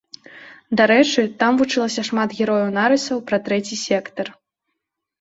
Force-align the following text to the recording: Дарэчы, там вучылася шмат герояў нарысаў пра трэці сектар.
Дарэчы, 0.81 1.25
там 1.43 1.61
вучылася 1.61 2.05
шмат 2.09 2.29
герояў 2.41 2.75
нарысаў 2.81 3.17
пра 3.31 3.43
трэці 3.49 3.75
сектар. 3.87 4.37